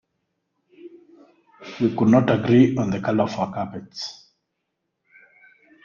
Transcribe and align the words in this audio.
We 1.79 1.95
could 1.95 2.07
not 2.07 2.27
agree 2.31 2.75
on 2.75 2.89
the 2.89 2.99
colour 3.01 3.25
of 3.25 3.37
our 3.37 3.53
carpets. 3.53 4.31